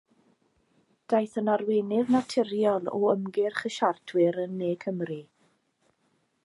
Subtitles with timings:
[1.13, 5.21] Daeth yn arweinydd naturiol o ymgyrch y siartwyr yn Ne Cymru.